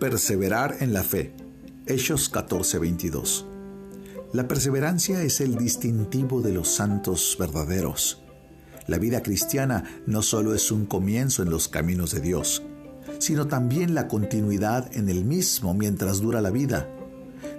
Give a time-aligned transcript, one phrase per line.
[0.00, 1.32] Perseverar en la fe.
[1.86, 3.46] Hechos 14:22.
[4.32, 8.22] La perseverancia es el distintivo de los santos verdaderos.
[8.88, 12.64] La vida cristiana no solo es un comienzo en los caminos de Dios,
[13.20, 16.88] sino también la continuidad en el mismo mientras dura la vida.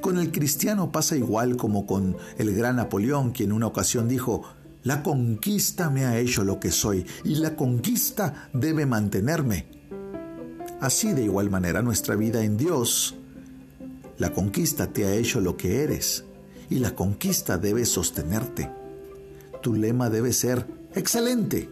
[0.02, 4.44] Con el cristiano pasa igual como con el gran Napoleón, quien en una ocasión dijo,
[4.84, 9.68] la conquista me ha hecho lo que soy y la conquista debe mantenerme.
[10.80, 13.16] Así de igual manera nuestra vida en Dios.
[14.18, 16.26] La conquista te ha hecho lo que eres
[16.70, 18.72] y la conquista debe sostenerte.
[19.62, 21.70] Tu lema debe ser excelente.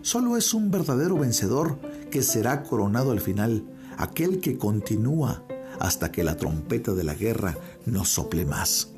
[0.00, 1.78] Solo es un verdadero vencedor
[2.10, 3.64] que será coronado al final,
[3.98, 5.44] aquel que continúa
[5.80, 8.93] hasta que la trompeta de la guerra no sople más.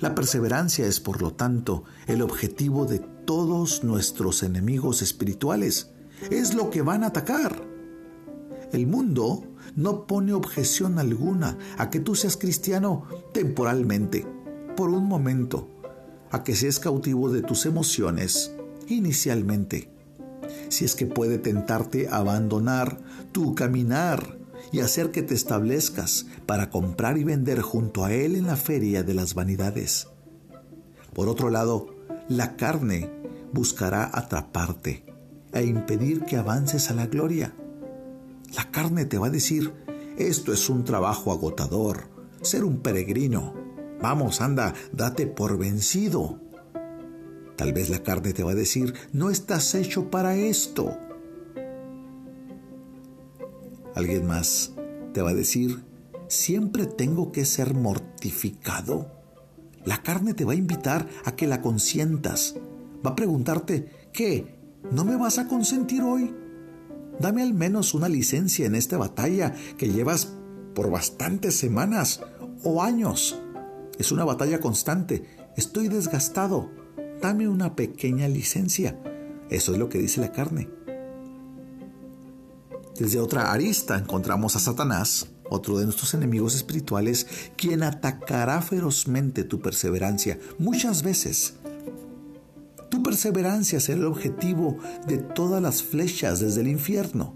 [0.00, 5.90] La perseverancia es, por lo tanto, el objetivo de todos nuestros enemigos espirituales.
[6.30, 7.62] Es lo que van a atacar.
[8.72, 9.44] El mundo
[9.76, 14.26] no pone objeción alguna a que tú seas cristiano temporalmente,
[14.74, 15.68] por un momento,
[16.30, 18.54] a que seas cautivo de tus emociones
[18.88, 19.90] inicialmente.
[20.70, 22.98] Si es que puede tentarte abandonar
[23.32, 24.39] tu caminar
[24.72, 29.02] y hacer que te establezcas para comprar y vender junto a Él en la feria
[29.02, 30.08] de las vanidades.
[31.14, 31.94] Por otro lado,
[32.28, 33.10] la carne
[33.52, 35.04] buscará atraparte
[35.52, 37.54] e impedir que avances a la gloria.
[38.56, 39.72] La carne te va a decir,
[40.16, 42.08] esto es un trabajo agotador,
[42.42, 43.54] ser un peregrino.
[44.00, 46.40] Vamos, anda, date por vencido.
[47.56, 50.96] Tal vez la carne te va a decir, no estás hecho para esto.
[54.00, 54.72] Alguien más
[55.12, 55.84] te va a decir,
[56.26, 59.12] siempre tengo que ser mortificado.
[59.84, 62.56] La carne te va a invitar a que la consientas.
[63.04, 64.56] Va a preguntarte, ¿qué?
[64.90, 66.34] ¿No me vas a consentir hoy?
[67.18, 70.34] Dame al menos una licencia en esta batalla que llevas
[70.74, 72.22] por bastantes semanas
[72.64, 73.38] o años.
[73.98, 75.24] Es una batalla constante.
[75.58, 76.70] Estoy desgastado.
[77.20, 78.98] Dame una pequeña licencia.
[79.50, 80.70] Eso es lo que dice la carne.
[83.00, 89.60] Desde otra arista encontramos a Satanás, otro de nuestros enemigos espirituales, quien atacará ferozmente tu
[89.60, 91.54] perseverancia muchas veces
[92.90, 97.32] tu perseverancia será el objetivo de todas las flechas desde el infierno.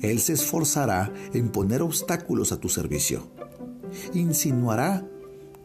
[0.00, 3.28] Él se esforzará en poner obstáculos a tu servicio.
[4.14, 5.04] Insinuará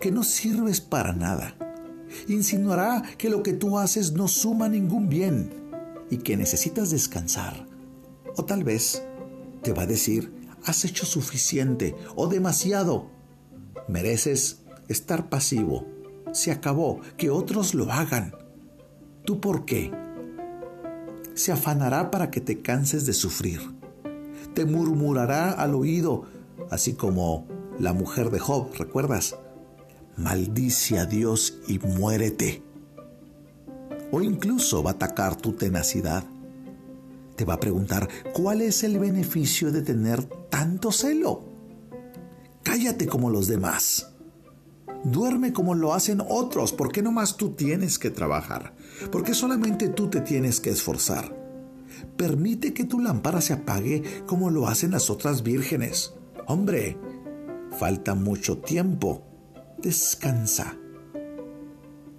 [0.01, 1.56] que no sirves para nada.
[2.28, 5.53] Insinuará que lo que tú haces no suma ningún bien
[6.09, 7.67] y que necesitas descansar.
[8.35, 9.03] O tal vez
[9.63, 10.34] te va a decir,
[10.66, 13.07] has hecho suficiente o demasiado.
[13.88, 15.88] Mereces estar pasivo.
[16.31, 18.34] Se acabó, que otros lo hagan.
[19.25, 19.91] ¿Tú por qué?
[21.34, 23.62] Se afanará para que te canses de sufrir.
[24.53, 26.25] Te murmurará al oído,
[26.69, 27.47] así como
[27.80, 29.38] la mujer de Job, ¿recuerdas?
[30.18, 32.63] Maldice a Dios y muérete.
[34.12, 36.24] O incluso va a atacar tu tenacidad.
[37.45, 41.43] Va a preguntar, ¿cuál es el beneficio de tener tanto celo?
[42.63, 44.13] Cállate como los demás.
[45.03, 46.71] Duerme como lo hacen otros.
[46.71, 48.73] ¿Por qué no más tú tienes que trabajar?
[49.11, 51.35] ¿Por qué solamente tú te tienes que esforzar?
[52.17, 56.13] Permite que tu lámpara se apague como lo hacen las otras vírgenes.
[56.47, 56.97] Hombre,
[57.77, 59.23] falta mucho tiempo.
[59.81, 60.77] Descansa.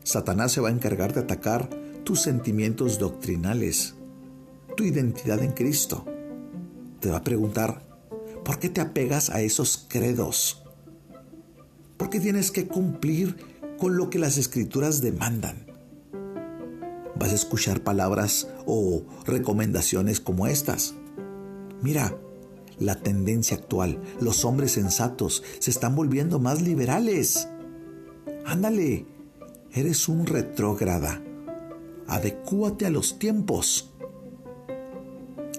[0.03, 1.71] Satanás se va a encargar de atacar
[2.05, 3.94] tus sentimientos doctrinales,
[4.75, 6.05] tu identidad en Cristo.
[7.01, 7.83] Te va a preguntar,
[8.45, 10.65] ¿por qué te apegas a esos credos?
[11.97, 13.37] porque tienes que cumplir
[13.79, 15.67] con lo que las escrituras demandan.
[17.17, 20.95] Vas a escuchar palabras o recomendaciones como estas.
[21.81, 22.17] Mira,
[22.79, 27.49] la tendencia actual, los hombres sensatos se están volviendo más liberales.
[28.45, 29.07] Ándale,
[29.73, 31.23] eres un retrógrada.
[32.07, 33.94] Adecúate a los tiempos.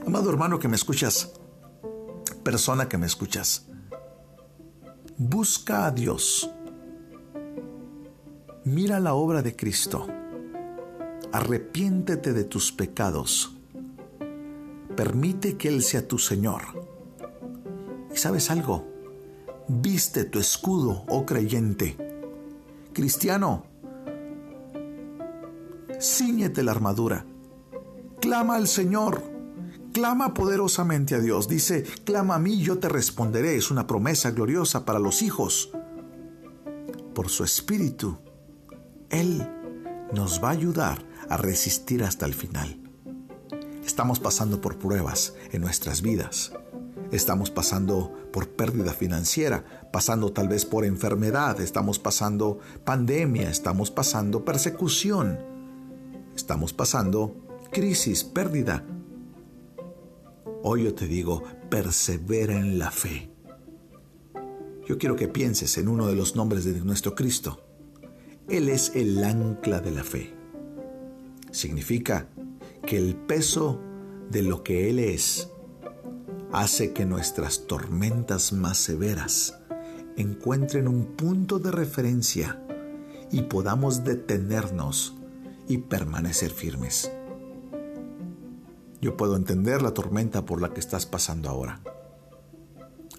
[0.06, 1.34] Amado hermano que me escuchas,
[2.44, 3.66] persona que me escuchas,
[5.18, 6.52] Busca a Dios.
[8.66, 10.06] Mira la obra de Cristo.
[11.32, 13.56] Arrepiéntete de tus pecados.
[14.98, 16.64] Permite que Él sea tu Señor.
[18.14, 18.86] ¿Y sabes algo?
[19.70, 21.96] Viste tu escudo, oh creyente.
[22.92, 23.64] Cristiano,
[26.00, 27.26] ciñete la armadura.
[28.20, 29.35] Clama al Señor
[29.96, 31.48] clama poderosamente a Dios.
[31.48, 33.56] Dice, clama a mí, yo te responderé.
[33.56, 35.72] Es una promesa gloriosa para los hijos.
[37.14, 38.18] Por su espíritu,
[39.10, 39.50] Él
[40.14, 42.78] nos va a ayudar a resistir hasta el final.
[43.86, 46.52] Estamos pasando por pruebas en nuestras vidas.
[47.14, 49.64] Estamos pasando por pérdida financiera,
[49.94, 55.40] pasando tal vez por enfermedad, estamos pasando pandemia, estamos pasando persecución,
[56.36, 57.34] estamos pasando
[57.72, 58.84] crisis, pérdida.
[60.68, 63.30] Hoy yo te digo, persevera en la fe.
[64.88, 67.62] Yo quiero que pienses en uno de los nombres de nuestro Cristo.
[68.50, 70.34] Él es el ancla de la fe.
[71.52, 72.30] Significa
[72.84, 73.80] que el peso
[74.32, 75.52] de lo que Él es
[76.52, 79.60] hace que nuestras tormentas más severas
[80.18, 82.60] encuentren un punto de referencia
[83.32, 85.14] y podamos detenernos
[85.68, 87.12] y permanecer firmes.
[89.06, 91.80] Yo puedo entender la tormenta por la que estás pasando ahora,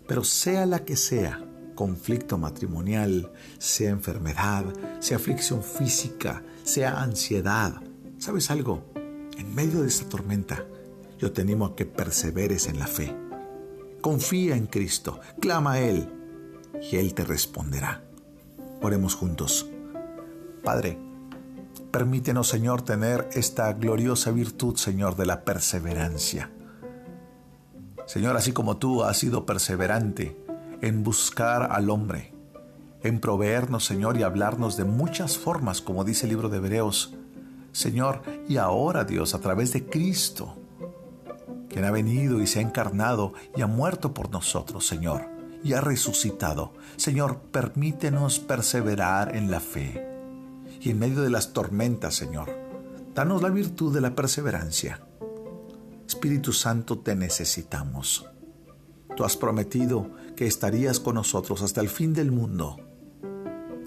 [0.08, 1.40] pero sea la que sea,
[1.76, 4.64] conflicto matrimonial, sea enfermedad,
[4.98, 7.80] sea aflicción física, sea ansiedad,
[8.18, 8.82] ¿sabes algo?
[9.38, 10.66] En medio de esta tormenta,
[11.20, 13.16] yo te animo a que perseveres en la fe.
[14.00, 16.08] Confía en Cristo, clama a Él
[16.82, 18.02] y Él te responderá.
[18.82, 19.70] Oremos juntos.
[20.64, 20.98] Padre,
[21.96, 26.50] permítenos, Señor, tener esta gloriosa virtud, Señor, de la perseverancia.
[28.04, 30.36] Señor, así como tú has sido perseverante
[30.82, 32.34] en buscar al hombre,
[33.02, 37.14] en proveernos, Señor, y hablarnos de muchas formas, como dice el libro de Hebreos,
[37.72, 40.54] Señor, y ahora Dios, a través de Cristo,
[41.70, 45.30] quien ha venido y se ha encarnado y ha muerto por nosotros, Señor,
[45.64, 46.74] y ha resucitado.
[46.96, 50.15] Señor, permítenos perseverar en la fe.
[50.80, 52.50] Y en medio de las tormentas, Señor,
[53.14, 55.00] danos la virtud de la perseverancia.
[56.06, 58.26] Espíritu Santo, te necesitamos.
[59.16, 62.76] Tú has prometido que estarías con nosotros hasta el fin del mundo.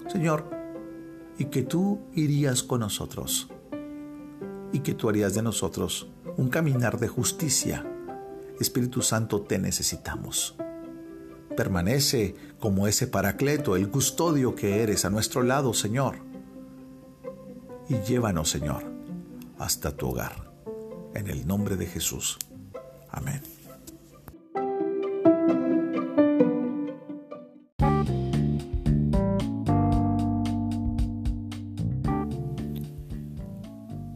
[0.08, 0.50] Señor,
[1.38, 3.48] y que tú irías con nosotros
[4.72, 7.84] y que tú harías de nosotros un caminar de justicia.
[8.60, 10.56] Espíritu Santo, te necesitamos.
[11.56, 16.29] Permanece como ese paracleto, el custodio que eres a nuestro lado, Señor.
[17.90, 18.84] Y llévanos, Señor,
[19.58, 20.48] hasta tu hogar.
[21.12, 22.38] En el nombre de Jesús.
[23.10, 23.42] Amén.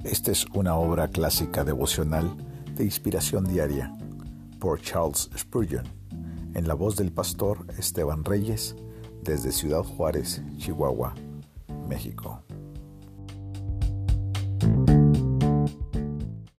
[0.04, 2.30] Esta es una obra clásica devocional
[2.76, 3.92] de inspiración diaria
[4.60, 5.84] por Charles Spurgeon,
[6.54, 8.76] en la voz del pastor Esteban Reyes,
[9.24, 11.16] desde Ciudad Juárez, Chihuahua,
[11.88, 12.44] México.